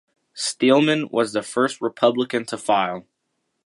Steelman 0.33 1.09
was 1.09 1.31
the 1.31 1.43
first 1.43 1.79
Republican 1.79 2.43
to 2.45 2.57
file. 2.57 3.05